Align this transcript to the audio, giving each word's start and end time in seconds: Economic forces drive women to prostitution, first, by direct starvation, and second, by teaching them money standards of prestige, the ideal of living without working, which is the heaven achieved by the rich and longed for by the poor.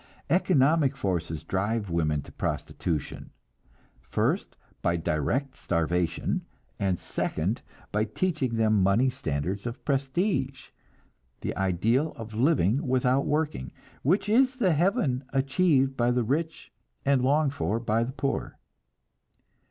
Economic 0.31 0.97
forces 0.97 1.43
drive 1.43 1.91
women 1.91 2.23
to 2.23 2.31
prostitution, 2.31 3.29
first, 3.99 4.55
by 4.81 4.95
direct 4.97 5.55
starvation, 5.55 6.43
and 6.79 6.97
second, 6.97 7.61
by 7.91 8.03
teaching 8.03 8.55
them 8.55 8.81
money 8.81 9.11
standards 9.11 9.67
of 9.67 9.85
prestige, 9.85 10.69
the 11.41 11.55
ideal 11.55 12.13
of 12.15 12.33
living 12.33 12.87
without 12.87 13.27
working, 13.27 13.71
which 14.01 14.27
is 14.27 14.55
the 14.55 14.73
heaven 14.73 15.23
achieved 15.33 15.95
by 15.95 16.09
the 16.09 16.23
rich 16.23 16.71
and 17.05 17.21
longed 17.23 17.53
for 17.53 17.79
by 17.79 18.03
the 18.03 18.11
poor. 18.11 18.57